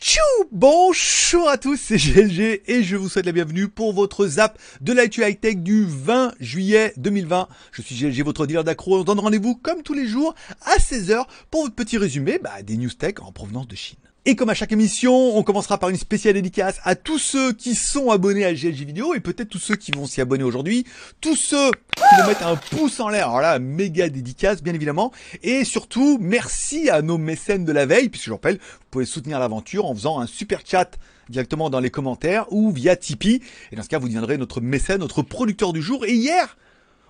Tchou 0.00 0.20
Bonjour 0.50 1.48
à 1.48 1.58
tous, 1.58 1.76
c'est 1.76 1.96
GLG 1.96 2.62
et 2.66 2.82
je 2.82 2.96
vous 2.96 3.08
souhaite 3.08 3.26
la 3.26 3.32
bienvenue 3.32 3.68
pour 3.68 3.92
votre 3.92 4.26
zap 4.26 4.58
de 4.80 4.92
l'actu 4.92 5.22
high-tech 5.22 5.56
du 5.56 5.84
20 5.84 6.32
juillet 6.40 6.92
2020. 6.96 7.48
Je 7.72 7.82
suis 7.82 7.94
GLG, 7.94 8.24
votre 8.24 8.46
dealer 8.46 8.64
d'accro. 8.64 8.98
On 8.98 9.04
donne 9.04 9.20
rendez-vous 9.20 9.54
comme 9.54 9.82
tous 9.82 9.94
les 9.94 10.06
jours 10.06 10.34
à 10.62 10.78
16h 10.78 11.24
pour 11.50 11.62
votre 11.62 11.74
petit 11.74 11.98
résumé 11.98 12.38
bah, 12.42 12.62
des 12.62 12.76
news 12.76 12.90
tech 12.90 13.14
en 13.20 13.30
provenance 13.30 13.68
de 13.68 13.76
Chine. 13.76 14.09
Et 14.26 14.36
comme 14.36 14.50
à 14.50 14.54
chaque 14.54 14.72
émission, 14.72 15.14
on 15.38 15.42
commencera 15.42 15.78
par 15.78 15.88
une 15.88 15.96
spéciale 15.96 16.34
dédicace 16.34 16.78
à 16.84 16.94
tous 16.94 17.18
ceux 17.18 17.54
qui 17.54 17.74
sont 17.74 18.10
abonnés 18.10 18.44
à 18.44 18.52
GLG 18.52 18.84
Vidéo 18.84 19.14
et 19.14 19.20
peut-être 19.20 19.48
tous 19.48 19.58
ceux 19.58 19.76
qui 19.76 19.92
vont 19.92 20.04
s'y 20.04 20.20
abonner 20.20 20.44
aujourd'hui, 20.44 20.84
tous 21.22 21.36
ceux 21.36 21.70
qui 21.70 22.20
vont 22.20 22.28
mettre 22.28 22.46
un 22.46 22.56
pouce 22.56 23.00
en 23.00 23.08
l'air. 23.08 23.28
Alors 23.28 23.40
là, 23.40 23.58
méga 23.58 24.10
dédicace, 24.10 24.62
bien 24.62 24.74
évidemment. 24.74 25.10
Et 25.42 25.64
surtout, 25.64 26.18
merci 26.20 26.90
à 26.90 27.00
nos 27.00 27.16
mécènes 27.16 27.64
de 27.64 27.72
la 27.72 27.86
veille, 27.86 28.10
puisque 28.10 28.26
je 28.26 28.32
rappelle, 28.32 28.56
vous 28.56 28.86
pouvez 28.90 29.06
soutenir 29.06 29.38
l'aventure 29.38 29.86
en 29.86 29.94
faisant 29.94 30.20
un 30.20 30.26
super 30.26 30.60
chat 30.66 30.98
directement 31.30 31.70
dans 31.70 31.80
les 31.80 31.90
commentaires 31.90 32.44
ou 32.50 32.72
via 32.72 32.96
Tipeee. 32.96 33.40
Et 33.72 33.76
dans 33.76 33.82
ce 33.82 33.88
cas, 33.88 33.98
vous 33.98 34.08
deviendrez 34.08 34.36
notre 34.36 34.60
mécène, 34.60 34.98
notre 34.98 35.22
producteur 35.22 35.72
du 35.72 35.80
jour. 35.80 36.04
Et 36.04 36.12
hier, 36.12 36.58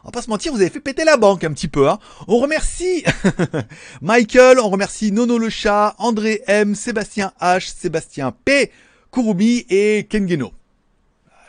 on 0.03 0.09
va 0.09 0.13
pas 0.13 0.23
se 0.23 0.31
mentir, 0.31 0.53
vous 0.53 0.61
avez 0.61 0.71
fait 0.71 0.81
péter 0.81 1.05
la 1.05 1.17
banque 1.17 1.45
un 1.45 1.53
petit 1.53 1.69
peu. 1.69 1.89
Hein. 1.89 1.99
On 2.27 2.39
remercie 2.39 3.05
Michael, 4.01 4.59
on 4.59 4.71
remercie 4.71 5.13
Nono 5.13 5.39
le 5.39 5.51
chat, 5.51 5.95
André 5.99 6.43
M, 6.47 6.75
Sébastien 6.75 7.33
H, 7.41 7.73
Sébastien 7.75 8.33
P, 8.33 8.71
Kurumi 9.13 9.67
et 9.69 10.07
Kengeno. 10.09 10.53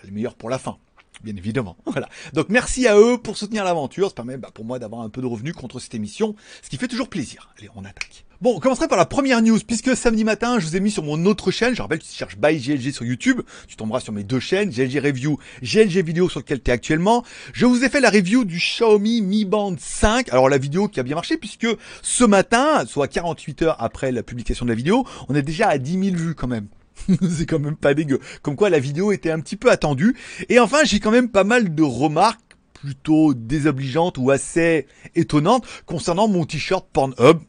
Les 0.03 0.11
meilleurs 0.11 0.35
pour 0.35 0.49
la 0.49 0.57
fin 0.57 0.77
bien 1.23 1.35
évidemment. 1.35 1.77
Voilà. 1.91 2.07
Donc 2.33 2.47
merci 2.49 2.87
à 2.87 2.97
eux 2.97 3.17
pour 3.17 3.37
soutenir 3.37 3.65
l'aventure. 3.65 4.09
Ça 4.09 4.15
permet 4.15 4.37
bah, 4.37 4.49
pour 4.53 4.63
moi 4.63 4.79
d'avoir 4.79 5.01
un 5.01 5.09
peu 5.09 5.21
de 5.21 5.25
revenus 5.25 5.53
contre 5.53 5.79
cette 5.79 5.93
émission, 5.93 6.35
ce 6.61 6.69
qui 6.69 6.77
fait 6.77 6.87
toujours 6.87 7.09
plaisir. 7.09 7.49
Allez, 7.57 7.69
on 7.75 7.83
attaque. 7.83 8.25
Bon, 8.41 8.55
on 8.55 8.59
commencerait 8.59 8.87
par 8.87 8.97
la 8.97 9.05
première 9.05 9.39
news, 9.43 9.59
puisque 9.67 9.95
samedi 9.95 10.23
matin, 10.23 10.57
je 10.57 10.65
vous 10.65 10.75
ai 10.75 10.79
mis 10.79 10.89
sur 10.89 11.03
mon 11.03 11.25
autre 11.25 11.51
chaîne, 11.51 11.75
je 11.75 11.81
rappelle, 11.83 11.99
tu 11.99 12.11
cherches 12.11 12.37
by 12.37 12.57
GLG 12.57 12.91
sur 12.91 13.05
YouTube, 13.05 13.41
tu 13.67 13.75
tomberas 13.75 13.99
sur 13.99 14.13
mes 14.13 14.23
deux 14.23 14.39
chaînes, 14.39 14.71
GLG 14.71 14.97
Review, 14.99 15.37
GLG 15.61 16.03
Vidéo 16.03 16.27
sur 16.27 16.39
lequel 16.39 16.59
tu 16.59 16.71
es 16.71 16.73
actuellement. 16.73 17.23
Je 17.53 17.67
vous 17.67 17.83
ai 17.83 17.89
fait 17.89 17.99
la 17.99 18.09
review 18.09 18.43
du 18.43 18.57
Xiaomi 18.57 19.21
Mi 19.21 19.45
Band 19.45 19.75
5, 19.77 20.29
alors 20.29 20.49
la 20.49 20.57
vidéo 20.57 20.87
qui 20.87 20.99
a 20.99 21.03
bien 21.03 21.13
marché, 21.13 21.37
puisque 21.37 21.67
ce 22.01 22.23
matin, 22.23 22.83
soit 22.87 23.07
48 23.07 23.61
heures 23.61 23.75
après 23.77 24.11
la 24.11 24.23
publication 24.23 24.65
de 24.65 24.71
la 24.71 24.75
vidéo, 24.75 25.05
on 25.29 25.35
est 25.35 25.43
déjà 25.43 25.67
à 25.67 25.77
10 25.77 26.03
000 26.05 26.15
vues 26.15 26.33
quand 26.33 26.47
même. 26.47 26.65
c'est 27.37 27.45
quand 27.45 27.59
même 27.59 27.75
pas 27.75 27.93
dégueu. 27.93 28.19
Comme 28.41 28.55
quoi 28.55 28.69
la 28.69 28.79
vidéo 28.79 29.11
était 29.11 29.31
un 29.31 29.39
petit 29.39 29.55
peu 29.55 29.71
attendue. 29.71 30.15
Et 30.49 30.59
enfin, 30.59 30.79
j'ai 30.83 30.99
quand 30.99 31.11
même 31.11 31.29
pas 31.29 31.43
mal 31.43 31.73
de 31.73 31.83
remarques 31.83 32.39
plutôt 32.73 33.33
désobligeantes 33.33 34.17
ou 34.17 34.31
assez 34.31 34.87
étonnantes 35.15 35.65
concernant 35.85 36.27
mon 36.27 36.45
t-shirt 36.45 36.87
Pornhub. 36.91 37.39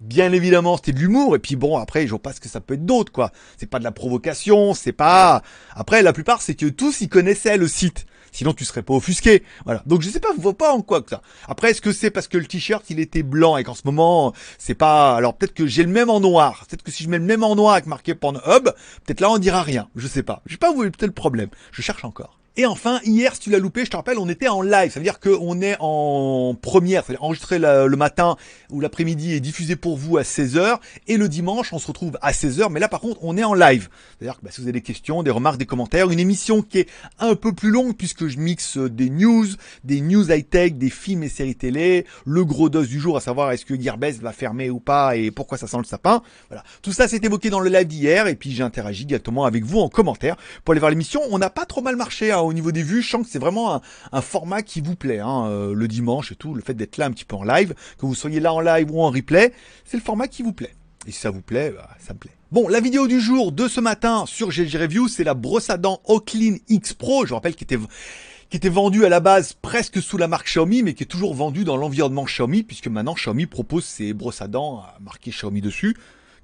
Bien 0.00 0.32
évidemment, 0.32 0.76
c'était 0.76 0.92
de 0.92 0.98
l'humour. 0.98 1.34
Et 1.36 1.38
puis 1.38 1.56
bon, 1.56 1.78
après, 1.78 2.04
je 2.04 2.10
vois 2.10 2.18
pas 2.18 2.32
ce 2.32 2.40
que 2.40 2.48
ça 2.48 2.60
peut 2.60 2.74
être 2.74 2.84
d'autre, 2.84 3.12
quoi. 3.12 3.32
C'est 3.56 3.68
pas 3.68 3.78
de 3.78 3.84
la 3.84 3.92
provocation, 3.92 4.74
c'est 4.74 4.92
pas... 4.92 5.42
Après, 5.74 6.02
la 6.02 6.12
plupart, 6.12 6.42
c'est 6.42 6.54
que 6.54 6.66
tous, 6.66 7.00
ils 7.00 7.08
connaissaient 7.08 7.56
le 7.56 7.68
site. 7.68 8.06
Sinon, 8.36 8.52
tu 8.52 8.66
serais 8.66 8.82
pas 8.82 8.92
offusqué. 8.92 9.44
Voilà. 9.64 9.82
Donc, 9.86 10.02
je 10.02 10.10
sais 10.10 10.20
pas, 10.20 10.28
vois 10.36 10.52
pas 10.52 10.74
en 10.74 10.82
quoi 10.82 11.00
que 11.00 11.08
ça. 11.08 11.22
Après, 11.48 11.70
est-ce 11.70 11.80
que 11.80 11.90
c'est 11.90 12.10
parce 12.10 12.28
que 12.28 12.36
le 12.36 12.44
t-shirt, 12.44 12.84
il 12.90 13.00
était 13.00 13.22
blanc 13.22 13.56
et 13.56 13.64
qu'en 13.64 13.72
ce 13.72 13.80
moment, 13.86 14.34
c'est 14.58 14.74
pas, 14.74 15.16
alors 15.16 15.38
peut-être 15.38 15.54
que 15.54 15.66
j'ai 15.66 15.82
le 15.82 15.88
même 15.88 16.10
en 16.10 16.20
noir. 16.20 16.66
Peut-être 16.68 16.82
que 16.82 16.90
si 16.90 17.02
je 17.02 17.08
mets 17.08 17.16
le 17.16 17.24
même 17.24 17.42
en 17.42 17.56
noir 17.56 17.72
avec 17.72 17.86
marqué 17.86 18.14
Pornhub, 18.14 18.64
peut-être 19.06 19.20
là, 19.22 19.30
on 19.30 19.38
dira 19.38 19.62
rien. 19.62 19.88
Je 19.96 20.06
sais 20.06 20.22
pas. 20.22 20.42
Je 20.44 20.52
sais 20.52 20.58
pas 20.58 20.70
où 20.70 20.84
est 20.84 20.90
peut-être 20.90 21.06
le 21.06 21.12
problème. 21.12 21.48
Je 21.72 21.80
cherche 21.80 22.04
encore. 22.04 22.38
Et 22.58 22.64
enfin, 22.64 23.00
hier, 23.04 23.34
si 23.34 23.40
tu 23.40 23.50
l'as 23.50 23.58
loupé, 23.58 23.84
je 23.84 23.90
te 23.90 23.96
rappelle, 23.96 24.18
on 24.18 24.30
était 24.30 24.48
en 24.48 24.62
live. 24.62 24.90
Ça 24.90 24.98
veut 24.98 25.04
dire 25.04 25.20
qu'on 25.20 25.60
est 25.60 25.76
en 25.78 26.56
première, 26.60 27.04
c'est-à-dire 27.04 27.22
enregistré 27.22 27.58
le, 27.58 27.96
matin 27.96 28.36
ou 28.70 28.80
l'après-midi 28.80 29.34
et 29.34 29.40
diffusé 29.40 29.76
pour 29.76 29.98
vous 29.98 30.16
à 30.16 30.22
16h. 30.22 30.78
Et 31.06 31.18
le 31.18 31.28
dimanche, 31.28 31.74
on 31.74 31.78
se 31.78 31.86
retrouve 31.86 32.18
à 32.22 32.32
16h. 32.32 32.70
Mais 32.70 32.80
là, 32.80 32.88
par 32.88 33.00
contre, 33.00 33.18
on 33.24 33.36
est 33.36 33.44
en 33.44 33.52
live. 33.52 33.90
C'est-à-dire 34.18 34.38
que 34.38 34.44
bah, 34.46 34.50
si 34.50 34.62
vous 34.62 34.66
avez 34.68 34.72
des 34.72 34.80
questions, 34.80 35.22
des 35.22 35.30
remarques, 35.30 35.58
des 35.58 35.66
commentaires, 35.66 36.10
une 36.10 36.18
émission 36.18 36.62
qui 36.62 36.78
est 36.78 36.88
un 37.18 37.34
peu 37.34 37.52
plus 37.52 37.70
longue 37.70 37.94
puisque 37.94 38.26
je 38.26 38.38
mixe 38.38 38.78
des 38.78 39.10
news, 39.10 39.46
des 39.84 40.00
news 40.00 40.32
high-tech, 40.32 40.72
des 40.74 40.88
films 40.88 41.24
et 41.24 41.28
séries 41.28 41.56
télé, 41.56 42.06
le 42.24 42.42
gros 42.46 42.70
dos 42.70 42.86
du 42.86 42.98
jour, 42.98 43.18
à 43.18 43.20
savoir 43.20 43.52
est-ce 43.52 43.66
que 43.66 43.78
Gearbest 43.78 44.22
va 44.22 44.32
fermer 44.32 44.70
ou 44.70 44.80
pas 44.80 45.16
et 45.16 45.30
pourquoi 45.30 45.58
ça 45.58 45.66
sent 45.66 45.78
le 45.78 45.84
sapin. 45.84 46.22
Voilà. 46.48 46.64
Tout 46.80 46.92
ça 46.92 47.06
s'est 47.06 47.20
évoqué 47.22 47.50
dans 47.50 47.60
le 47.60 47.68
live 47.68 47.86
d'hier 47.86 48.28
et 48.28 48.34
puis 48.34 48.50
j'ai 48.50 48.62
interagi 48.62 49.04
directement 49.04 49.44
avec 49.44 49.62
vous 49.62 49.80
en 49.80 49.90
commentaire 49.90 50.36
pour 50.64 50.72
aller 50.72 50.80
voir 50.80 50.88
l'émission. 50.90 51.20
On 51.30 51.36
n'a 51.36 51.50
pas 51.50 51.66
trop 51.66 51.82
mal 51.82 51.96
marché. 51.96 52.32
Hein, 52.32 52.45
au 52.46 52.52
niveau 52.52 52.72
des 52.72 52.82
vues, 52.82 53.02
je 53.02 53.10
sens 53.10 53.26
que 53.26 53.30
c'est 53.30 53.38
vraiment 53.38 53.82
un, 54.12 54.20
format 54.20 54.62
qui 54.62 54.80
vous 54.80 54.96
plaît. 54.96 55.20
Hein, 55.20 55.46
euh, 55.46 55.74
le 55.74 55.88
dimanche 55.88 56.32
et 56.32 56.36
tout, 56.36 56.54
le 56.54 56.62
fait 56.62 56.74
d'être 56.74 56.96
là 56.96 57.06
un 57.06 57.10
petit 57.10 57.24
peu 57.24 57.36
en 57.36 57.44
live, 57.44 57.74
que 57.98 58.06
vous 58.06 58.14
soyez 58.14 58.40
là 58.40 58.52
en 58.52 58.60
live 58.60 58.90
ou 58.90 59.02
en 59.02 59.10
replay, 59.10 59.52
c'est 59.84 59.96
le 59.96 60.02
format 60.02 60.28
qui 60.28 60.42
vous 60.42 60.52
plaît. 60.52 60.74
Et 61.06 61.12
si 61.12 61.20
ça 61.20 61.30
vous 61.30 61.42
plaît, 61.42 61.72
bah, 61.76 61.90
ça 61.98 62.14
me 62.14 62.18
plaît. 62.18 62.32
Bon, 62.52 62.68
la 62.68 62.80
vidéo 62.80 63.06
du 63.06 63.20
jour 63.20 63.52
de 63.52 63.68
ce 63.68 63.80
matin 63.80 64.24
sur 64.26 64.50
GG 64.50 64.78
Review, 64.78 65.08
c'est 65.08 65.24
la 65.24 65.34
brosse 65.34 65.70
à 65.70 65.76
dents 65.76 66.00
Oclean 66.06 66.56
X 66.68 66.94
Pro, 66.94 67.26
je 67.26 67.34
rappelle 67.34 67.54
qu'il 67.54 67.64
était 67.64 67.78
qui 68.48 68.56
était 68.56 68.68
vendue 68.68 69.04
à 69.04 69.08
la 69.08 69.18
base 69.18 69.54
presque 69.54 70.00
sous 70.00 70.18
la 70.18 70.28
marque 70.28 70.46
Xiaomi, 70.46 70.84
mais 70.84 70.94
qui 70.94 71.02
est 71.02 71.06
toujours 71.06 71.34
vendue 71.34 71.64
dans 71.64 71.76
l'environnement 71.76 72.24
Xiaomi, 72.24 72.62
puisque 72.62 72.86
maintenant 72.86 73.14
Xiaomi 73.14 73.46
propose 73.46 73.84
ses 73.84 74.12
brosses 74.12 74.40
à 74.40 74.46
dents 74.46 74.84
marquées 75.00 75.32
Xiaomi 75.32 75.60
dessus 75.60 75.96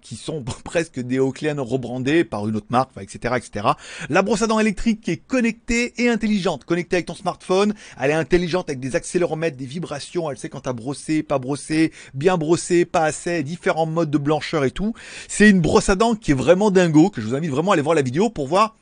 qui 0.02 0.16
sont 0.16 0.44
presque 0.64 1.00
des 1.00 1.18
Oakleyan 1.18 1.62
rebrandés 1.64 2.24
par 2.24 2.46
une 2.46 2.56
autre 2.56 2.66
marque, 2.68 2.90
etc., 3.00 3.34
etc. 3.36 3.68
La 4.10 4.22
brosse 4.22 4.42
à 4.42 4.46
dents 4.46 4.60
électrique 4.60 5.00
qui 5.00 5.12
est 5.12 5.16
connectée 5.16 5.94
et 6.02 6.08
intelligente, 6.08 6.64
connectée 6.64 6.96
avec 6.96 7.06
ton 7.06 7.14
smartphone. 7.14 7.74
Elle 7.98 8.10
est 8.10 8.14
intelligente 8.14 8.68
avec 8.68 8.80
des 8.80 8.96
accéléromètres, 8.96 9.56
des 9.56 9.66
vibrations. 9.66 10.30
Elle 10.30 10.36
sait 10.36 10.48
quand 10.48 10.60
t'as 10.60 10.72
brossé, 10.72 11.22
pas 11.22 11.38
brossé, 11.38 11.92
bien 12.12 12.36
brossé, 12.36 12.84
pas 12.84 13.04
assez, 13.04 13.42
différents 13.42 13.86
modes 13.86 14.10
de 14.10 14.18
blancheur 14.18 14.64
et 14.64 14.70
tout. 14.70 14.92
C'est 15.28 15.48
une 15.48 15.60
brosse 15.60 15.88
à 15.88 15.94
dents 15.94 16.14
qui 16.14 16.32
est 16.32 16.34
vraiment 16.34 16.70
dingo, 16.70 17.08
que 17.08 17.20
je 17.20 17.26
vous 17.26 17.34
invite 17.34 17.50
vraiment 17.50 17.70
à 17.70 17.74
aller 17.74 17.82
voir 17.82 17.94
la 17.94 18.02
vidéo 18.02 18.28
pour 18.28 18.46
voir 18.46 18.76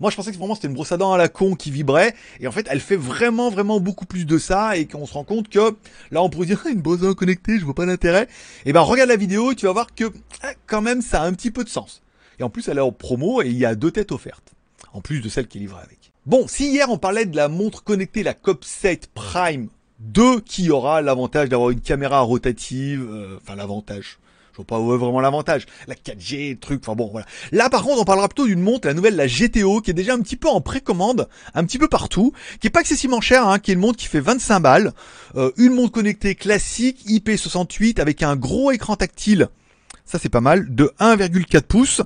moi, 0.00 0.10
je 0.10 0.16
pensais 0.16 0.32
que 0.32 0.36
vraiment 0.36 0.54
c'était 0.54 0.68
une 0.68 0.74
brosse 0.74 0.92
à 0.92 0.96
dents 0.96 1.12
à 1.12 1.18
la 1.18 1.28
con 1.28 1.54
qui 1.54 1.70
vibrait. 1.70 2.14
Et 2.40 2.46
en 2.46 2.52
fait, 2.52 2.66
elle 2.70 2.80
fait 2.80 2.96
vraiment, 2.96 3.50
vraiment 3.50 3.80
beaucoup 3.80 4.06
plus 4.06 4.26
de 4.26 4.38
ça. 4.38 4.76
Et 4.76 4.86
qu'on 4.86 5.06
se 5.06 5.14
rend 5.14 5.24
compte 5.24 5.48
que 5.48 5.74
là, 6.10 6.22
on 6.22 6.30
pourrait 6.30 6.46
dire 6.46 6.64
une 6.66 6.80
brosse 6.80 7.00
à 7.00 7.06
dents 7.06 7.14
connectée, 7.14 7.58
je 7.58 7.64
vois 7.64 7.74
pas 7.74 7.86
l'intérêt. 7.86 8.28
Et 8.64 8.72
ben, 8.72 8.80
regarde 8.80 9.08
la 9.08 9.16
vidéo 9.16 9.52
et 9.52 9.54
tu 9.54 9.66
vas 9.66 9.72
voir 9.72 9.94
que 9.94 10.04
eh, 10.04 10.54
quand 10.66 10.82
même, 10.82 11.02
ça 11.02 11.22
a 11.22 11.26
un 11.26 11.32
petit 11.32 11.50
peu 11.50 11.64
de 11.64 11.68
sens. 11.68 12.02
Et 12.38 12.42
en 12.42 12.50
plus, 12.50 12.68
elle 12.68 12.78
est 12.78 12.82
en 12.82 12.92
promo 12.92 13.42
et 13.42 13.48
il 13.48 13.56
y 13.56 13.64
a 13.64 13.74
deux 13.74 13.90
têtes 13.90 14.12
offertes. 14.12 14.52
En 14.92 15.00
plus 15.00 15.20
de 15.20 15.28
celle 15.28 15.46
qui 15.46 15.58
est 15.58 15.60
livrée 15.60 15.82
avec. 15.82 16.12
Bon, 16.26 16.48
si 16.48 16.70
hier 16.70 16.90
on 16.90 16.98
parlait 16.98 17.26
de 17.26 17.36
la 17.36 17.48
montre 17.48 17.84
connectée, 17.84 18.22
la 18.22 18.32
Cop7 18.32 19.02
Prime 19.14 19.68
2, 20.00 20.40
qui 20.40 20.70
aura 20.70 21.00
l'avantage 21.02 21.48
d'avoir 21.48 21.70
une 21.70 21.80
caméra 21.80 22.20
rotative, 22.20 23.06
euh, 23.08 23.38
enfin 23.40 23.54
l'avantage, 23.56 24.18
je 24.56 24.62
vois 24.62 24.66
pas 24.66 24.80
où 24.80 24.96
vraiment 24.96 25.20
l'avantage. 25.20 25.66
La 25.86 25.94
4G, 25.94 26.50
le 26.52 26.58
truc, 26.58 26.80
enfin 26.82 26.96
bon, 26.96 27.10
voilà. 27.12 27.26
Là, 27.52 27.68
par 27.68 27.82
contre, 27.82 28.00
on 28.00 28.04
parlera 28.04 28.26
plutôt 28.26 28.46
d'une 28.46 28.62
montre, 28.62 28.88
la 28.88 28.94
nouvelle, 28.94 29.14
la 29.14 29.26
GTO, 29.26 29.82
qui 29.82 29.90
est 29.90 29.94
déjà 29.94 30.14
un 30.14 30.20
petit 30.20 30.36
peu 30.36 30.48
en 30.48 30.62
précommande, 30.62 31.28
un 31.52 31.64
petit 31.64 31.78
peu 31.78 31.88
partout, 31.88 32.32
qui 32.58 32.68
est 32.68 32.70
pas 32.70 32.80
excessivement 32.80 33.20
chère, 33.20 33.46
hein, 33.46 33.58
qui 33.58 33.70
est 33.70 33.74
une 33.74 33.80
montre 33.80 33.98
qui 33.98 34.06
fait 34.06 34.20
25 34.20 34.60
balles. 34.60 34.92
Euh, 35.36 35.50
une 35.58 35.74
montre 35.74 35.92
connectée 35.92 36.34
classique, 36.34 37.04
IP68, 37.06 38.00
avec 38.00 38.22
un 38.22 38.34
gros 38.34 38.70
écran 38.70 38.96
tactile. 38.96 39.48
Ça 40.06 40.18
c'est 40.22 40.30
pas 40.30 40.40
mal, 40.40 40.74
de 40.74 40.90
1,4 41.00 41.62
pouces. 41.62 42.00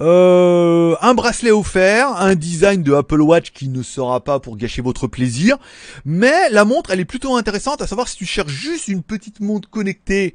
Euh, 0.00 0.96
un 1.00 1.14
bracelet 1.14 1.52
offert, 1.52 2.08
un 2.16 2.34
design 2.34 2.82
de 2.82 2.92
Apple 2.92 3.20
Watch 3.20 3.52
qui 3.52 3.68
ne 3.68 3.82
sera 3.82 4.24
pas 4.24 4.40
pour 4.40 4.56
gâcher 4.56 4.82
votre 4.82 5.06
plaisir. 5.06 5.58
Mais 6.04 6.48
la 6.50 6.64
montre, 6.64 6.90
elle 6.90 7.00
est 7.00 7.04
plutôt 7.04 7.36
intéressante, 7.36 7.82
à 7.82 7.86
savoir 7.86 8.08
si 8.08 8.16
tu 8.16 8.26
cherches 8.26 8.50
juste 8.50 8.88
une 8.88 9.02
petite 9.02 9.38
montre 9.38 9.70
connectée 9.70 10.34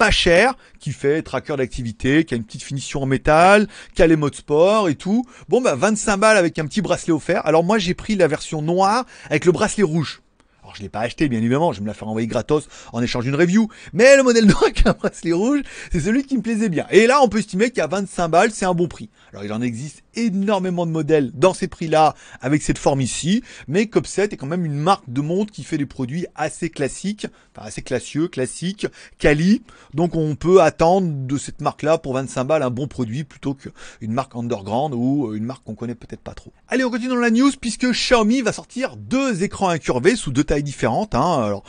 pas 0.00 0.10
cher, 0.10 0.54
qui 0.78 0.92
fait 0.92 1.20
tracker 1.20 1.56
d'activité, 1.58 2.24
qui 2.24 2.32
a 2.32 2.38
une 2.38 2.44
petite 2.44 2.62
finition 2.62 3.02
en 3.02 3.06
métal, 3.06 3.68
qui 3.94 4.00
a 4.00 4.06
les 4.06 4.16
modes 4.16 4.34
sport 4.34 4.88
et 4.88 4.94
tout. 4.94 5.26
Bon 5.50 5.60
bah 5.60 5.74
25 5.74 6.16
balles 6.16 6.38
avec 6.38 6.58
un 6.58 6.64
petit 6.64 6.80
bracelet 6.80 7.12
offert. 7.12 7.44
Alors 7.44 7.64
moi 7.64 7.76
j'ai 7.76 7.92
pris 7.92 8.16
la 8.16 8.26
version 8.26 8.62
noire 8.62 9.04
avec 9.28 9.44
le 9.44 9.52
bracelet 9.52 9.82
rouge. 9.82 10.22
Alors 10.62 10.74
je 10.74 10.80
l'ai 10.80 10.88
pas 10.88 11.00
acheté 11.00 11.28
bien 11.28 11.40
évidemment, 11.40 11.74
je 11.74 11.80
vais 11.80 11.82
me 11.82 11.88
la 11.88 11.92
faire 11.92 12.08
envoyer 12.08 12.26
gratos 12.26 12.66
en 12.94 13.02
échange 13.02 13.24
d'une 13.24 13.34
review. 13.34 13.68
Mais 13.92 14.16
le 14.16 14.22
modèle 14.22 14.46
noir 14.46 14.62
avec 14.62 14.86
un 14.86 14.92
bracelet 14.92 15.32
rouge, 15.32 15.60
c'est 15.92 16.00
celui 16.00 16.24
qui 16.24 16.38
me 16.38 16.42
plaisait 16.42 16.70
bien. 16.70 16.86
Et 16.90 17.06
là 17.06 17.20
on 17.22 17.28
peut 17.28 17.40
estimer 17.40 17.70
qu'à 17.70 17.86
25 17.86 18.28
balles 18.28 18.52
c'est 18.52 18.64
un 18.64 18.72
bon 18.72 18.88
prix. 18.88 19.10
Alors 19.32 19.44
il 19.44 19.52
en 19.52 19.60
existe 19.60 20.02
énormément 20.14 20.86
de 20.86 20.90
modèles 20.90 21.30
dans 21.34 21.54
ces 21.54 21.68
prix-là 21.68 22.14
avec 22.40 22.62
cette 22.62 22.78
forme 22.78 23.00
ici, 23.00 23.42
mais 23.68 23.86
Copset 23.86 24.24
est 24.24 24.36
quand 24.36 24.46
même 24.46 24.64
une 24.64 24.76
marque 24.76 25.08
de 25.08 25.20
montre 25.20 25.52
qui 25.52 25.64
fait 25.64 25.78
des 25.78 25.86
produits 25.86 26.26
assez 26.34 26.70
classiques, 26.70 27.26
enfin 27.54 27.66
assez 27.66 27.82
classieux, 27.82 28.28
classiques, 28.28 28.86
quali. 29.18 29.62
Donc 29.94 30.14
on 30.14 30.34
peut 30.34 30.60
attendre 30.60 31.26
de 31.26 31.38
cette 31.38 31.60
marque-là 31.60 31.98
pour 31.98 32.14
25 32.14 32.44
balles 32.44 32.62
un 32.62 32.70
bon 32.70 32.86
produit 32.86 33.24
plutôt 33.24 33.54
qu'une 33.54 34.12
marque 34.12 34.34
underground 34.34 34.94
ou 34.94 35.34
une 35.34 35.44
marque 35.44 35.64
qu'on 35.64 35.74
connaît 35.74 35.94
peut-être 35.94 36.20
pas 36.20 36.34
trop. 36.34 36.52
Allez, 36.68 36.84
on 36.84 36.90
continue 36.90 37.10
dans 37.10 37.16
la 37.16 37.30
news 37.30 37.50
puisque 37.60 37.90
Xiaomi 37.90 38.42
va 38.42 38.52
sortir 38.52 38.96
deux 38.96 39.42
écrans 39.42 39.68
incurvés 39.68 40.16
sous 40.16 40.32
deux 40.32 40.44
tailles 40.44 40.62
différentes. 40.62 41.14
Hein. 41.14 41.42
Alors 41.42 41.64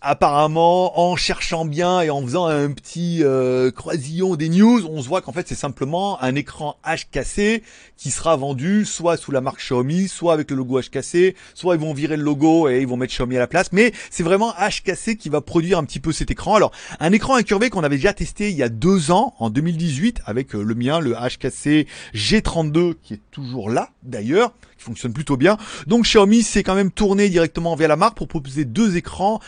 apparemment, 0.00 0.98
en 0.98 1.16
cherchant 1.16 1.64
bien 1.64 2.00
et 2.00 2.10
en 2.10 2.22
faisant 2.22 2.46
un 2.46 2.70
petit 2.70 3.18
euh, 3.22 3.70
croisillon 3.70 4.36
des 4.36 4.48
news, 4.48 4.86
on 4.86 5.02
se 5.02 5.08
voit 5.08 5.20
qu'en 5.20 5.32
fait 5.32 5.46
c'est 5.46 5.54
simplement 5.54 6.20
un 6.22 6.34
écran 6.34 6.76
HKC 6.84 7.62
qui 7.96 8.10
sera 8.10 8.36
vendu 8.36 8.86
soit 8.86 9.18
sous 9.18 9.30
la 9.30 9.42
marque 9.42 9.60
Xiaomi, 9.60 10.08
soit 10.08 10.32
avec 10.32 10.50
le 10.50 10.56
logo 10.56 10.80
HKC, 10.80 11.34
soit 11.54 11.74
ils 11.74 11.80
vont 11.80 11.92
virer 11.92 12.16
le 12.16 12.22
logo 12.22 12.68
et 12.68 12.80
ils 12.80 12.86
vont 12.86 12.96
mettre 12.96 13.12
Xiaomi 13.12 13.36
à 13.36 13.40
la 13.40 13.46
place. 13.46 13.72
Mais 13.72 13.92
c'est 14.10 14.22
vraiment 14.22 14.54
HKC 14.54 15.16
qui 15.18 15.28
va 15.28 15.42
produire 15.42 15.78
un 15.78 15.84
petit 15.84 16.00
peu 16.00 16.12
cet 16.12 16.30
écran. 16.30 16.54
Alors 16.54 16.72
un 16.98 17.12
écran 17.12 17.34
incurvé 17.34 17.68
qu'on 17.68 17.84
avait 17.84 17.96
déjà 17.96 18.14
testé 18.14 18.50
il 18.50 18.56
y 18.56 18.62
a 18.62 18.70
deux 18.70 19.10
ans, 19.10 19.34
en 19.38 19.50
2018, 19.50 20.22
avec 20.24 20.54
euh, 20.54 20.62
le 20.62 20.74
mien, 20.74 21.00
le 21.00 21.12
HKC 21.12 21.86
G32, 22.14 22.94
qui 23.02 23.14
est 23.14 23.20
toujours 23.30 23.68
là 23.68 23.90
d'ailleurs 24.02 24.52
qui 24.80 24.84
fonctionne 24.86 25.12
plutôt 25.12 25.36
bien. 25.36 25.58
Donc 25.86 26.04
Xiaomi 26.04 26.42
s'est 26.42 26.62
quand 26.62 26.74
même 26.74 26.90
tourné 26.90 27.28
directement 27.28 27.76
vers 27.76 27.88
la 27.88 27.96
marque 27.96 28.16
pour 28.16 28.28
proposer 28.28 28.64
deux 28.64 28.96
écrans, 28.96 29.40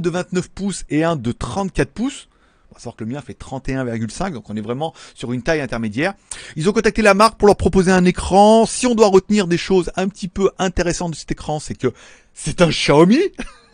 de 0.00 0.10
29 0.10 0.48
pouces 0.50 0.84
et 0.90 1.04
un 1.04 1.16
de 1.16 1.32
34 1.32 1.90
pouces. 1.90 2.28
On 2.70 2.74
va 2.74 2.78
savoir 2.78 2.96
que 2.96 3.04
le 3.04 3.10
mien 3.10 3.20
fait 3.20 3.38
31,5, 3.38 4.32
donc 4.32 4.48
on 4.48 4.56
est 4.56 4.60
vraiment 4.60 4.94
sur 5.14 5.32
une 5.32 5.42
taille 5.42 5.60
intermédiaire. 5.60 6.14
Ils 6.54 6.68
ont 6.68 6.72
contacté 6.72 7.02
la 7.02 7.14
marque 7.14 7.36
pour 7.36 7.48
leur 7.48 7.56
proposer 7.56 7.90
un 7.90 8.04
écran. 8.04 8.64
Si 8.64 8.86
on 8.86 8.94
doit 8.94 9.08
retenir 9.08 9.48
des 9.48 9.58
choses 9.58 9.90
un 9.96 10.08
petit 10.08 10.28
peu 10.28 10.50
intéressantes 10.58 11.12
de 11.12 11.16
cet 11.16 11.32
écran, 11.32 11.58
c'est 11.58 11.74
que 11.74 11.88
c'est 12.32 12.62
un 12.62 12.68
Xiaomi. 12.68 13.20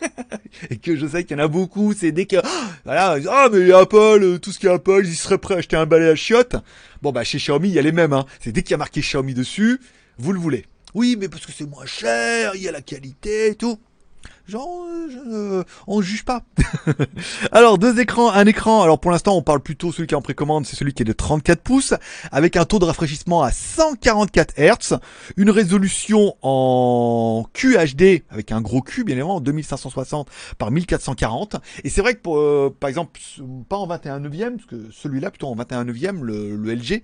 et 0.69 0.77
que 0.77 0.95
je 0.95 1.07
sais 1.07 1.23
qu'il 1.23 1.37
y 1.37 1.39
en 1.39 1.43
a 1.43 1.47
beaucoup, 1.47 1.93
c'est 1.93 2.11
dès 2.11 2.25
que 2.25 2.37
voilà, 2.85 3.17
ah 3.29 3.49
mais 3.51 3.71
Apple, 3.71 4.39
tout 4.39 4.51
ce 4.51 4.59
qui 4.59 4.67
est 4.67 4.71
Apple, 4.71 5.01
ils 5.03 5.15
seraient 5.15 5.37
prêts 5.37 5.55
à 5.55 5.57
acheter 5.57 5.75
un 5.75 5.85
balai 5.85 6.09
à 6.09 6.15
chiottes. 6.15 6.55
Bon 7.01 7.11
bah 7.11 7.23
chez 7.23 7.37
Xiaomi, 7.37 7.69
il 7.69 7.75
y 7.75 7.79
a 7.79 7.83
les 7.83 7.91
mêmes 7.91 8.13
hein. 8.13 8.25
C'est 8.39 8.51
dès 8.51 8.63
qu'il 8.63 8.71
y 8.71 8.75
a 8.75 8.77
marqué 8.77 9.01
Xiaomi 9.01 9.33
dessus, 9.33 9.79
vous 10.17 10.33
le 10.33 10.39
voulez. 10.39 10.65
Oui, 10.93 11.15
mais 11.19 11.29
parce 11.29 11.45
que 11.45 11.51
c'est 11.51 11.69
moins 11.69 11.85
cher, 11.85 12.53
il 12.55 12.63
y 12.63 12.67
a 12.67 12.71
la 12.71 12.81
qualité 12.81 13.49
et 13.49 13.55
tout. 13.55 13.79
Genre, 14.47 14.85
je, 15.09 15.63
on 15.87 16.01
juge 16.01 16.23
pas. 16.23 16.43
alors, 17.51 17.77
deux 17.77 17.99
écrans, 17.99 18.31
un 18.31 18.45
écran. 18.45 18.81
Alors, 18.81 18.97
pour 18.97 19.11
l'instant, 19.11 19.35
on 19.35 19.41
parle 19.41 19.59
plutôt 19.59 19.91
celui 19.91 20.07
qui 20.07 20.13
est 20.13 20.17
en 20.17 20.21
précommande, 20.21 20.65
c'est 20.65 20.77
celui 20.77 20.93
qui 20.93 21.03
est 21.03 21.05
de 21.05 21.11
34 21.11 21.61
pouces, 21.61 21.93
avec 22.31 22.55
un 22.55 22.63
taux 22.63 22.79
de 22.79 22.85
rafraîchissement 22.85 23.43
à 23.43 23.51
144 23.51 24.53
Hz, 24.57 24.99
une 25.35 25.49
résolution 25.49 26.35
en 26.41 27.45
QHD, 27.51 28.23
avec 28.29 28.53
un 28.53 28.61
gros 28.61 28.81
Q, 28.81 29.03
bien 29.03 29.15
évidemment, 29.15 29.41
2560 29.41 30.29
par 30.57 30.71
1440. 30.71 31.57
Et 31.83 31.89
c'est 31.89 32.01
vrai 32.01 32.15
que, 32.15 32.21
euh, 32.27 32.69
par 32.69 32.87
exemple, 32.87 33.19
pas 33.67 33.75
en 33.75 33.87
21 33.87 34.21
neuvième, 34.21 34.55
parce 34.55 34.67
que 34.67 34.89
celui-là, 34.91 35.29
plutôt 35.29 35.47
en 35.47 35.55
21 35.55 35.83
neuvième, 35.83 36.23
le, 36.23 36.55
le 36.55 36.73
LG, 36.73 37.03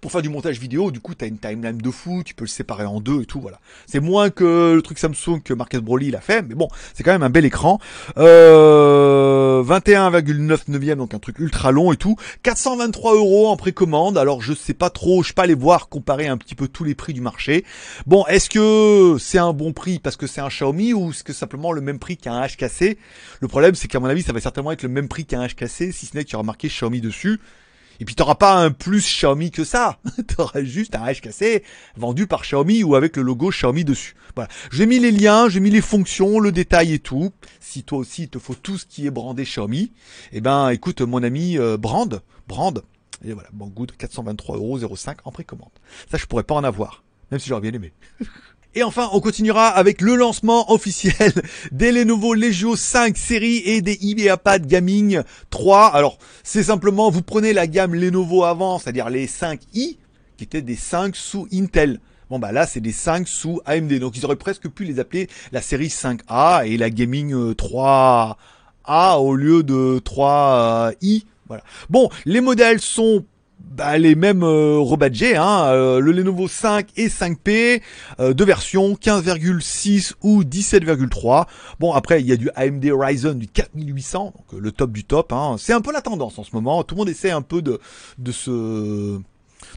pour 0.00 0.12
faire 0.12 0.22
du 0.22 0.28
montage 0.28 0.58
vidéo, 0.58 0.90
du 0.90 1.00
coup, 1.00 1.14
tu 1.14 1.24
as 1.24 1.28
une 1.28 1.38
timeline 1.38 1.78
de 1.78 1.90
fou, 1.90 2.22
tu 2.24 2.34
peux 2.34 2.44
le 2.44 2.48
séparer 2.48 2.84
en 2.84 3.00
deux 3.00 3.22
et 3.22 3.26
tout, 3.26 3.40
voilà. 3.40 3.58
C'est 3.86 4.00
moins 4.00 4.30
que 4.30 4.74
le 4.74 4.82
truc 4.82 4.98
Samsung 4.98 5.40
que 5.44 5.54
Marcus 5.54 5.80
Broly 5.80 6.10
l'a 6.10 6.20
fait, 6.20 6.42
mais 6.42 6.54
bon, 6.54 6.68
c'est 6.94 7.02
quand 7.02 7.12
même 7.12 7.22
un 7.22 7.30
bel 7.30 7.44
écran. 7.44 7.78
Euh, 8.18 9.62
21,9 9.62 10.58
neuvième, 10.68 10.98
donc 10.98 11.14
un 11.14 11.18
truc 11.18 11.38
ultra 11.38 11.72
long 11.72 11.92
et 11.92 11.96
tout. 11.96 12.16
423 12.42 13.14
euros 13.14 13.48
en 13.48 13.56
précommande, 13.56 14.18
alors 14.18 14.42
je 14.42 14.52
sais 14.52 14.74
pas 14.74 14.90
trop, 14.90 15.22
je 15.22 15.28
sais 15.28 15.34
pas 15.34 15.42
aller 15.42 15.54
voir 15.54 15.88
comparer 15.88 16.28
un 16.28 16.36
petit 16.36 16.54
peu 16.54 16.68
tous 16.68 16.84
les 16.84 16.94
prix 16.94 17.12
du 17.12 17.20
marché. 17.20 17.64
Bon, 18.06 18.24
est-ce 18.26 18.50
que 18.50 19.16
c'est 19.18 19.38
un 19.38 19.52
bon 19.52 19.72
prix 19.72 19.98
parce 19.98 20.16
que 20.16 20.26
c'est 20.26 20.40
un 20.40 20.48
Xiaomi 20.48 20.92
ou 20.92 21.10
est-ce 21.10 21.24
que 21.24 21.32
simplement 21.32 21.72
le 21.72 21.80
même 21.80 21.98
prix 21.98 22.16
qu'un 22.16 22.46
HKC 22.46 22.98
Le 23.40 23.48
problème, 23.48 23.74
c'est 23.74 23.88
qu'à 23.88 24.00
mon 24.00 24.06
avis, 24.06 24.22
ça 24.22 24.32
va 24.32 24.40
certainement 24.40 24.72
être 24.72 24.82
le 24.82 24.88
même 24.88 25.08
prix 25.08 25.24
qu'un 25.24 25.46
HKC, 25.46 25.92
si 25.92 26.06
ce 26.06 26.16
n'est 26.16 26.24
qu'il 26.24 26.32
y 26.32 26.36
aura 26.36 26.44
marqué 26.44 26.68
Xiaomi 26.68 27.00
dessus. 27.00 27.40
Et 28.02 28.04
puis 28.04 28.16
t'auras 28.16 28.34
pas 28.34 28.56
un 28.56 28.72
plus 28.72 29.00
Xiaomi 29.00 29.52
que 29.52 29.62
ça. 29.62 30.00
t'auras 30.36 30.64
juste 30.64 30.96
un 30.96 31.04
HKC 31.04 31.62
vendu 31.96 32.26
par 32.26 32.42
Xiaomi 32.42 32.82
ou 32.82 32.96
avec 32.96 33.16
le 33.16 33.22
logo 33.22 33.50
Xiaomi 33.50 33.84
dessus. 33.84 34.16
Voilà. 34.34 34.50
J'ai 34.72 34.86
mis 34.86 34.98
les 34.98 35.12
liens, 35.12 35.48
j'ai 35.48 35.60
mis 35.60 35.70
les 35.70 35.80
fonctions, 35.80 36.40
le 36.40 36.50
détail 36.50 36.94
et 36.94 36.98
tout. 36.98 37.30
Si 37.60 37.84
toi 37.84 37.98
aussi 37.98 38.24
il 38.24 38.28
te 38.28 38.40
faut 38.40 38.56
tout 38.56 38.76
ce 38.76 38.86
qui 38.86 39.06
est 39.06 39.12
brandé 39.12 39.44
Xiaomi, 39.44 39.92
eh 40.32 40.40
ben 40.40 40.70
écoute 40.70 41.00
mon 41.00 41.22
ami 41.22 41.56
euh, 41.58 41.76
brand, 41.76 42.20
brand. 42.48 42.82
Et 43.24 43.34
voilà, 43.34 43.48
bon 43.52 43.68
good, 43.68 43.92
423,05€ 43.92 45.18
en 45.24 45.30
précommande. 45.30 45.70
Ça 46.10 46.18
je 46.18 46.26
pourrais 46.26 46.42
pas 46.42 46.56
en 46.56 46.64
avoir, 46.64 47.04
même 47.30 47.38
si 47.38 47.50
j'aurais 47.50 47.60
bien 47.60 47.72
aimé. 47.72 47.92
Et 48.74 48.82
enfin, 48.82 49.10
on 49.12 49.20
continuera 49.20 49.68
avec 49.68 50.00
le 50.00 50.14
lancement 50.14 50.72
officiel 50.72 51.32
des 51.72 51.92
Lenovo 51.92 52.32
Legio 52.32 52.74
5 52.74 53.18
série 53.18 53.58
et 53.66 53.82
des 53.82 53.98
IdeaPad 54.00 54.66
Gaming 54.66 55.20
3. 55.50 55.88
Alors, 55.88 56.16
c'est 56.42 56.62
simplement, 56.62 57.10
vous 57.10 57.20
prenez 57.20 57.52
la 57.52 57.66
gamme 57.66 57.94
Lenovo 57.94 58.44
avant, 58.44 58.78
c'est-à-dire 58.78 59.10
les 59.10 59.26
5i, 59.26 59.58
qui 59.74 59.98
étaient 60.40 60.62
des 60.62 60.76
5 60.76 61.14
sous 61.14 61.46
Intel. 61.52 62.00
Bon 62.30 62.38
bah 62.38 62.50
là 62.50 62.66
c'est 62.66 62.80
des 62.80 62.92
5 62.92 63.28
sous 63.28 63.60
AMD, 63.66 63.92
donc 63.98 64.16
ils 64.16 64.24
auraient 64.24 64.36
presque 64.36 64.66
pu 64.66 64.84
les 64.84 64.98
appeler 64.98 65.28
la 65.52 65.60
série 65.60 65.88
5A 65.88 66.66
et 66.66 66.78
la 66.78 66.88
Gaming 66.88 67.34
3A 67.52 68.36
euh, 68.88 69.12
au 69.16 69.36
lieu 69.36 69.62
de 69.62 70.00
3i. 70.02 71.24
Voilà. 71.46 71.62
Bon, 71.90 72.08
les 72.24 72.40
modèles 72.40 72.80
sont 72.80 73.26
bah, 73.70 73.96
les 73.98 74.14
mêmes 74.14 74.42
euh, 74.42 74.82
hein, 75.36 75.64
euh, 75.68 76.00
le 76.00 76.12
Lenovo 76.12 76.48
5 76.48 76.88
et 76.96 77.08
5P, 77.08 77.82
euh, 78.20 78.34
deux 78.34 78.44
versions, 78.44 78.94
15,6 78.94 80.14
ou 80.22 80.42
17,3. 80.42 81.46
Bon, 81.80 81.92
après, 81.92 82.20
il 82.20 82.26
y 82.26 82.32
a 82.32 82.36
du 82.36 82.50
AMD 82.54 82.84
Ryzen 82.92 83.38
du 83.38 83.48
4800, 83.48 84.24
donc 84.24 84.34
euh, 84.54 84.60
le 84.60 84.72
top 84.72 84.92
du 84.92 85.04
top. 85.04 85.32
Hein. 85.32 85.56
C'est 85.58 85.72
un 85.72 85.80
peu 85.80 85.92
la 85.92 86.02
tendance 86.02 86.38
en 86.38 86.44
ce 86.44 86.50
moment. 86.54 86.82
Tout 86.84 86.94
le 86.94 87.00
monde 87.00 87.08
essaie 87.08 87.30
un 87.30 87.42
peu 87.42 87.62
de, 87.62 87.80
de 88.18 88.32
se 88.32 89.18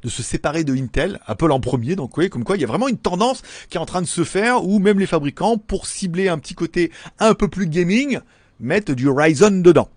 de 0.03 0.09
se 0.09 0.23
séparer 0.23 0.63
de 0.63 0.75
Intel, 0.75 1.19
Apple 1.25 1.51
en 1.51 1.59
premier, 1.59 1.95
donc 1.95 2.17
oui, 2.17 2.29
comme 2.29 2.43
quoi 2.43 2.57
il 2.57 2.61
y 2.61 2.63
a 2.63 2.67
vraiment 2.67 2.87
une 2.87 2.97
tendance 2.97 3.43
qui 3.69 3.77
est 3.77 3.79
en 3.79 3.85
train 3.85 4.01
de 4.01 4.07
se 4.07 4.23
faire, 4.23 4.65
où 4.65 4.79
même 4.79 4.99
les 4.99 5.05
fabricants, 5.05 5.57
pour 5.57 5.85
cibler 5.85 6.27
un 6.27 6.39
petit 6.39 6.55
côté 6.55 6.91
un 7.19 7.35
peu 7.35 7.47
plus 7.47 7.67
gaming, 7.67 8.19
mettre 8.59 8.93
du 8.93 9.07
Ryzen 9.07 9.61
dedans. 9.61 9.87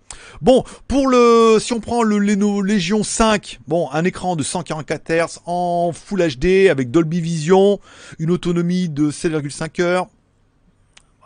Bon, 0.41 0.63
pour 0.87 1.07
le, 1.07 1.57
si 1.59 1.73
on 1.73 1.79
prend 1.79 2.03
le 2.03 2.17
Lenovo 2.17 2.61
Legion 2.61 3.03
5, 3.03 3.59
bon, 3.67 3.89
un 3.91 4.05
écran 4.05 4.35
de 4.35 4.43
144 4.43 5.11
Hz 5.11 5.39
en 5.45 5.91
Full 5.93 6.21
HD 6.35 6.69
avec 6.69 6.91
Dolby 6.91 7.21
Vision, 7.21 7.79
une 8.19 8.31
autonomie 8.31 8.89
de 8.89 9.11
7,5 9.11 9.81
heures. 9.81 10.07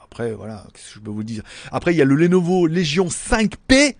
Après, 0.03 0.31
voilà, 0.33 0.65
qu'est-ce 0.73 0.89
que 0.89 0.93
je 0.95 0.99
peux 0.99 1.11
vous 1.11 1.23
dire? 1.23 1.43
Après, 1.71 1.93
il 1.93 1.97
y 1.97 2.01
a 2.01 2.05
le 2.05 2.15
Lenovo 2.15 2.67
Legion 2.67 3.07
5P. 3.07 3.95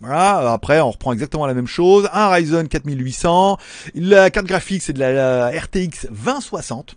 Voilà, 0.00 0.52
après 0.52 0.80
on 0.80 0.92
reprend 0.92 1.12
exactement 1.12 1.44
la 1.46 1.54
même 1.54 1.66
chose, 1.66 2.08
un 2.12 2.28
Ryzen 2.28 2.68
4800, 2.68 3.58
la 3.96 4.30
carte 4.30 4.46
graphique 4.46 4.80
c'est 4.80 4.92
de 4.92 5.00
la 5.00 5.50
RTX 5.50 6.06
2060, 6.12 6.94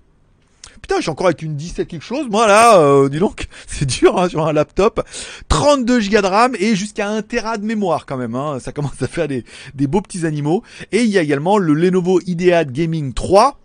Putain, 0.91 0.99
je 0.99 1.03
suis 1.03 1.11
encore 1.11 1.27
avec 1.27 1.41
une 1.41 1.55
17 1.55 1.87
quelque 1.87 2.03
chose. 2.03 2.27
Moi 2.29 2.47
là, 2.47 2.77
euh, 2.81 3.07
dis 3.07 3.19
donc, 3.19 3.47
c'est 3.65 3.85
dur 3.85 4.19
hein, 4.19 4.27
sur 4.27 4.45
un 4.45 4.51
laptop. 4.51 5.07
32 5.47 6.01
Go 6.09 6.21
de 6.21 6.27
RAM 6.27 6.53
et 6.59 6.75
jusqu'à 6.75 7.07
1 7.07 7.21
Tera 7.21 7.57
de 7.57 7.63
mémoire 7.63 8.05
quand 8.05 8.17
même. 8.17 8.35
Hein. 8.35 8.59
Ça 8.59 8.71
commence 8.73 9.01
à 9.01 9.07
faire 9.07 9.29
des, 9.29 9.45
des 9.73 9.87
beaux 9.87 10.01
petits 10.01 10.25
animaux. 10.25 10.63
Et 10.91 11.03
il 11.03 11.09
y 11.09 11.17
a 11.17 11.21
également 11.21 11.57
le 11.57 11.73
Lenovo 11.75 12.19
Idead 12.25 12.73
Gaming 12.73 13.13
3 13.13 13.57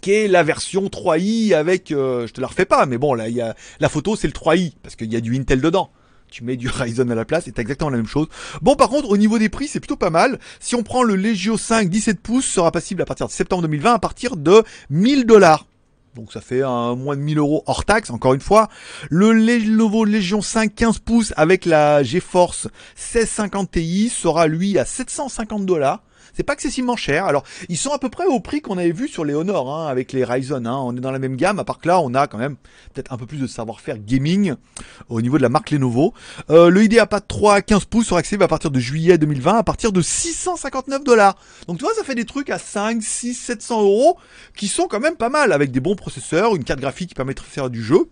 qui 0.00 0.12
est 0.12 0.28
la 0.28 0.44
version 0.44 0.86
3i 0.86 1.54
avec, 1.56 1.90
euh, 1.90 2.28
je 2.28 2.32
te 2.32 2.40
la 2.40 2.46
refais 2.46 2.66
pas, 2.66 2.86
mais 2.86 2.98
bon 2.98 3.14
là, 3.14 3.28
y 3.28 3.40
a 3.40 3.56
la 3.80 3.88
photo, 3.88 4.14
c'est 4.14 4.28
le 4.28 4.32
3i 4.32 4.74
parce 4.80 4.94
qu'il 4.94 5.12
y 5.12 5.16
a 5.16 5.20
du 5.20 5.36
Intel 5.36 5.60
dedans 5.60 5.90
tu 6.30 6.44
mets 6.44 6.56
du 6.56 6.68
Ryzen 6.72 7.10
à 7.10 7.16
la 7.16 7.24
place, 7.24 7.46
c'est 7.46 7.58
exactement 7.58 7.90
la 7.90 7.96
même 7.96 8.06
chose. 8.06 8.28
Bon, 8.62 8.76
par 8.76 8.90
contre, 8.90 9.08
au 9.08 9.16
niveau 9.16 9.40
des 9.40 9.48
prix, 9.48 9.66
c'est 9.66 9.80
plutôt 9.80 9.96
pas 9.96 10.10
mal. 10.10 10.38
Si 10.60 10.76
on 10.76 10.84
prend 10.84 11.02
le 11.02 11.16
Legio 11.16 11.56
5 11.56 11.88
17 11.88 12.20
pouces, 12.20 12.46
sera 12.46 12.70
passible 12.70 13.02
à 13.02 13.06
partir 13.06 13.26
de 13.26 13.32
septembre 13.32 13.62
2020 13.62 13.94
à 13.94 13.98
partir 13.98 14.36
de 14.36 14.62
1000 14.90 15.24
dollars. 15.24 15.64
Donc 16.18 16.32
ça 16.32 16.40
fait 16.40 16.62
un 16.62 16.96
moins 16.96 17.14
de 17.14 17.20
1000 17.20 17.38
euros 17.38 17.62
hors 17.66 17.84
taxe, 17.84 18.10
encore 18.10 18.34
une 18.34 18.40
fois. 18.40 18.68
Le 19.08 19.32
Lenovo 19.32 20.04
Legion 20.04 20.42
5 20.42 20.74
15 20.74 20.98
pouces 20.98 21.32
avec 21.36 21.64
la 21.64 22.02
GeForce 22.02 22.64
1650 22.96 23.70
Ti 23.70 24.08
sera 24.08 24.48
lui 24.48 24.80
à 24.80 24.84
750 24.84 25.64
dollars. 25.64 26.02
C'est 26.38 26.44
pas 26.44 26.52
excessivement 26.52 26.94
cher. 26.94 27.24
Alors, 27.24 27.42
ils 27.68 27.76
sont 27.76 27.90
à 27.90 27.98
peu 27.98 28.10
près 28.10 28.24
au 28.24 28.38
prix 28.38 28.60
qu'on 28.60 28.78
avait 28.78 28.92
vu 28.92 29.08
sur 29.08 29.24
les 29.24 29.34
Honor, 29.34 29.74
hein, 29.74 29.88
avec 29.88 30.12
les 30.12 30.24
Ryzen. 30.24 30.68
Hein. 30.68 30.78
On 30.84 30.96
est 30.96 31.00
dans 31.00 31.10
la 31.10 31.18
même 31.18 31.34
gamme, 31.34 31.58
à 31.58 31.64
part 31.64 31.80
que 31.80 31.88
là, 31.88 31.98
on 31.98 32.14
a 32.14 32.28
quand 32.28 32.38
même 32.38 32.54
peut-être 32.94 33.12
un 33.12 33.16
peu 33.16 33.26
plus 33.26 33.38
de 33.38 33.48
savoir-faire 33.48 33.98
gaming 33.98 34.54
au 35.08 35.20
niveau 35.20 35.36
de 35.36 35.42
la 35.42 35.48
marque 35.48 35.72
Lenovo. 35.72 36.14
Euh, 36.50 36.70
le 36.70 36.84
IdeaPad 36.84 37.26
3 37.26 37.54
à 37.54 37.60
15 37.60 37.86
pouces 37.86 38.06
sera 38.06 38.20
accessible 38.20 38.44
à 38.44 38.46
partir 38.46 38.70
de 38.70 38.78
juillet 38.78 39.18
2020, 39.18 39.58
à 39.58 39.62
partir 39.64 39.90
de 39.90 40.00
659 40.00 41.02
dollars. 41.02 41.34
Donc, 41.66 41.78
tu 41.78 41.84
vois, 41.84 41.94
ça 41.94 42.04
fait 42.04 42.14
des 42.14 42.24
trucs 42.24 42.50
à 42.50 42.60
5, 42.60 43.02
6, 43.02 43.34
700 43.34 43.82
euros 43.82 44.16
qui 44.56 44.68
sont 44.68 44.86
quand 44.86 45.00
même 45.00 45.16
pas 45.16 45.30
mal, 45.30 45.52
avec 45.52 45.72
des 45.72 45.80
bons 45.80 45.96
processeurs, 45.96 46.54
une 46.54 46.62
carte 46.62 46.78
graphique 46.78 47.08
qui 47.08 47.14
permet 47.16 47.34
de 47.34 47.40
faire 47.40 47.68
du 47.68 47.82
jeu. 47.82 48.08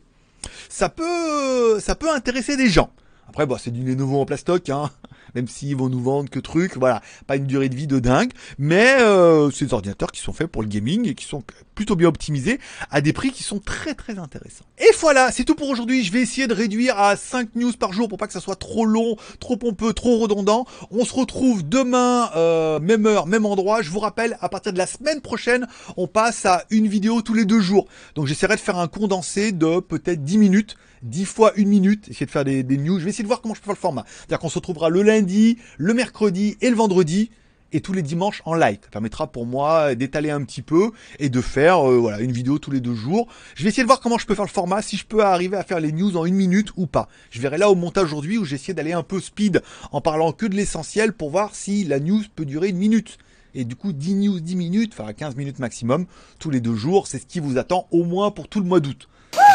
Ça 0.68 0.88
peut, 0.88 1.78
ça 1.78 1.94
peut 1.94 2.10
intéresser 2.10 2.56
des 2.56 2.68
gens. 2.68 2.90
Après, 3.28 3.46
bah, 3.46 3.58
c'est 3.62 3.70
du 3.70 3.84
Lenovo 3.84 4.20
en 4.20 4.26
plastoc, 4.26 4.68
hein 4.68 4.90
même 5.34 5.48
s'ils 5.48 5.76
vont 5.76 5.88
nous 5.88 6.02
vendre 6.02 6.30
que 6.30 6.40
trucs, 6.40 6.76
voilà, 6.76 7.02
pas 7.26 7.36
une 7.36 7.46
durée 7.46 7.68
de 7.68 7.74
vie 7.74 7.86
de 7.86 7.98
dingue, 7.98 8.30
mais 8.58 8.96
euh, 9.00 9.50
c'est 9.50 9.66
des 9.66 9.74
ordinateurs 9.74 10.12
qui 10.12 10.20
sont 10.20 10.32
faits 10.32 10.48
pour 10.48 10.62
le 10.62 10.68
gaming 10.68 11.08
et 11.08 11.14
qui 11.14 11.24
sont 11.24 11.42
plutôt 11.74 11.96
bien 11.96 12.08
optimisés 12.08 12.58
à 12.90 13.00
des 13.00 13.12
prix 13.12 13.30
qui 13.30 13.42
sont 13.42 13.58
très 13.58 13.94
très 13.94 14.18
intéressants. 14.18 14.64
Et 14.78 14.90
voilà, 15.00 15.30
c'est 15.30 15.44
tout 15.44 15.54
pour 15.54 15.68
aujourd'hui. 15.68 16.04
Je 16.04 16.12
vais 16.12 16.20
essayer 16.20 16.46
de 16.46 16.54
réduire 16.54 16.98
à 16.98 17.16
5 17.16 17.54
news 17.54 17.72
par 17.72 17.92
jour 17.92 18.08
pour 18.08 18.18
pas 18.18 18.26
que 18.26 18.32
ça 18.32 18.40
soit 18.40 18.56
trop 18.56 18.84
long, 18.84 19.16
trop 19.40 19.56
pompeux, 19.56 19.92
trop 19.92 20.18
redondant. 20.18 20.66
On 20.90 21.04
se 21.04 21.14
retrouve 21.14 21.68
demain, 21.68 22.30
euh, 22.36 22.80
même 22.80 23.06
heure, 23.06 23.26
même 23.26 23.46
endroit. 23.46 23.82
Je 23.82 23.90
vous 23.90 24.00
rappelle, 24.00 24.36
à 24.40 24.48
partir 24.48 24.72
de 24.72 24.78
la 24.78 24.86
semaine 24.86 25.20
prochaine, 25.20 25.66
on 25.96 26.06
passe 26.06 26.46
à 26.46 26.64
une 26.70 26.88
vidéo 26.88 27.22
tous 27.22 27.34
les 27.34 27.44
deux 27.44 27.60
jours. 27.60 27.86
Donc 28.14 28.26
j'essaierai 28.26 28.56
de 28.56 28.60
faire 28.60 28.78
un 28.78 28.88
condensé 28.88 29.52
de 29.52 29.80
peut-être 29.80 30.24
10 30.24 30.38
minutes 30.38 30.76
10 31.02 31.24
fois 31.24 31.52
une 31.56 31.68
minute, 31.68 32.08
essayer 32.08 32.26
de 32.26 32.30
faire 32.30 32.44
des, 32.44 32.62
des 32.62 32.76
news. 32.76 32.98
Je 32.98 33.04
vais 33.04 33.10
essayer 33.10 33.22
de 33.22 33.28
voir 33.28 33.40
comment 33.40 33.54
je 33.54 33.60
peux 33.60 33.66
faire 33.66 33.74
le 33.74 33.80
format. 33.80 34.04
C'est-à-dire 34.06 34.38
qu'on 34.38 34.48
se 34.48 34.56
retrouvera 34.56 34.88
le 34.88 35.02
lundi, 35.02 35.15
le 35.20 35.94
mercredi 35.94 36.56
et 36.60 36.70
le 36.70 36.76
vendredi 36.76 37.30
et 37.72 37.80
tous 37.80 37.92
les 37.92 38.02
dimanches 38.02 38.42
en 38.44 38.54
live. 38.54 38.78
Ça 38.82 38.90
permettra 38.90 39.26
pour 39.26 39.46
moi 39.46 39.94
d'étaler 39.94 40.30
un 40.30 40.42
petit 40.44 40.62
peu 40.62 40.92
et 41.18 41.28
de 41.28 41.40
faire 41.40 41.88
euh, 41.88 41.98
voilà 41.98 42.20
une 42.20 42.32
vidéo 42.32 42.58
tous 42.58 42.70
les 42.70 42.80
deux 42.80 42.94
jours. 42.94 43.28
Je 43.54 43.62
vais 43.62 43.68
essayer 43.68 43.82
de 43.82 43.88
voir 43.88 44.00
comment 44.00 44.18
je 44.18 44.26
peux 44.26 44.34
faire 44.34 44.44
le 44.44 44.50
format, 44.50 44.82
si 44.82 44.96
je 44.96 45.04
peux 45.04 45.22
arriver 45.22 45.56
à 45.56 45.62
faire 45.62 45.80
les 45.80 45.92
news 45.92 46.16
en 46.16 46.24
une 46.24 46.34
minute 46.34 46.70
ou 46.76 46.86
pas. 46.86 47.08
Je 47.30 47.40
verrai 47.40 47.58
là 47.58 47.70
au 47.70 47.74
montage 47.74 48.04
aujourd'hui 48.04 48.38
où 48.38 48.44
j'ai 48.44 48.54
essayé 48.54 48.74
d'aller 48.74 48.92
un 48.92 49.02
peu 49.02 49.20
speed 49.20 49.62
en 49.92 50.00
parlant 50.00 50.32
que 50.32 50.46
de 50.46 50.54
l'essentiel 50.54 51.12
pour 51.12 51.30
voir 51.30 51.54
si 51.54 51.84
la 51.84 52.00
news 52.00 52.22
peut 52.34 52.44
durer 52.44 52.68
une 52.68 52.78
minute. 52.78 53.18
Et 53.54 53.64
du 53.64 53.74
coup, 53.74 53.92
10 53.92 54.14
news, 54.16 54.40
10 54.40 54.54
minutes, 54.54 54.94
enfin 54.98 55.12
15 55.12 55.34
minutes 55.36 55.58
maximum, 55.58 56.06
tous 56.38 56.50
les 56.50 56.60
deux 56.60 56.74
jours, 56.74 57.06
c'est 57.06 57.18
ce 57.18 57.26
qui 57.26 57.40
vous 57.40 57.56
attend 57.56 57.88
au 57.90 58.04
moins 58.04 58.30
pour 58.30 58.48
tout 58.48 58.60
le 58.60 58.66
mois 58.66 58.80
d'août 58.80 59.08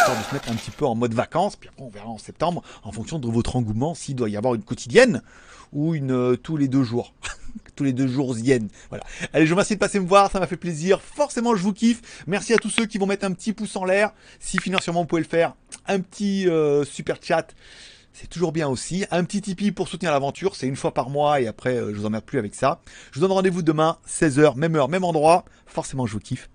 de 0.10 0.24
se 0.24 0.34
mettre 0.34 0.50
un 0.50 0.55
petit 0.55 0.72
peu 0.72 0.86
en 0.86 0.96
mode 0.96 1.13
vacances, 1.13 1.55
puis 1.55 1.70
après 1.70 1.84
on 1.84 1.89
verra 1.89 2.08
en 2.08 2.17
septembre, 2.17 2.63
en 2.84 2.91
fonction 2.91 3.20
de 3.20 3.27
votre 3.27 3.55
engouement, 3.55 3.93
s'il 3.93 4.15
doit 4.15 4.29
y 4.29 4.38
avoir 4.38 4.55
une 4.55 4.63
quotidienne 4.63 5.22
ou 5.74 5.93
une 5.93 6.12
euh, 6.12 6.36
tous 6.36 6.58
les 6.58 6.67
deux 6.67 6.84
jours. 6.84 7.13
tous 7.75 7.84
les 7.84 7.93
deux 7.93 8.08
jours 8.08 8.38
yen. 8.38 8.67
Voilà. 8.89 9.03
Allez, 9.31 9.46
je 9.46 9.51
vous 9.51 9.55
remercie 9.55 9.75
de 9.75 9.79
passer 9.79 10.00
me 10.00 10.08
voir, 10.08 10.31
ça 10.31 10.39
m'a 10.39 10.48
fait 10.48 10.58
plaisir. 10.58 11.01
Forcément, 11.01 11.55
je 11.55 11.62
vous 11.62 11.72
kiffe. 11.72 12.01
Merci 12.25 12.53
à 12.53 12.58
tous 12.58 12.70
ceux 12.70 12.88
qui 12.88 12.98
vont 12.98 13.05
mettre 13.05 13.25
un 13.25 13.31
petit 13.31 13.53
pouce 13.53 13.75
en 13.75 13.86
l'air. 13.86 14.12
Si 14.39 14.58
financièrement 14.58 15.01
vous 15.01 15.08
pouvez 15.08 15.22
le 15.22 15.27
faire, 15.27 15.55
un 15.88 16.00
petit 16.00 16.50
euh, 16.50 16.84
super 16.84 17.17
chat. 17.22 17.53
C'est 18.12 18.27
toujours 18.27 18.51
bien 18.51 18.67
aussi. 18.67 19.05
Un 19.12 19.24
petit 19.24 19.41
Tipeee 19.41 19.72
pour 19.72 19.88
soutenir 19.88 20.12
l'aventure. 20.12 20.55
C'est 20.55 20.67
une 20.67 20.75
fois 20.75 20.93
par 20.93 21.10
mois 21.10 21.41
et 21.41 21.48
après, 21.48 21.75
euh, 21.75 21.93
je 21.93 22.00
vous 22.00 22.05
emmerde 22.05 22.25
plus 22.25 22.39
avec 22.39 22.55
ça. 22.55 22.81
Je 23.12 23.20
vous 23.20 23.22
donne 23.22 23.36
rendez-vous 23.36 23.62
demain, 23.62 23.98
16h, 24.10 24.55
même 24.58 24.75
heure, 24.75 24.89
même 24.89 25.03
endroit. 25.03 25.46
Forcément, 25.67 26.05
je 26.05 26.13
vous 26.13 26.20
kiffe. 26.20 26.50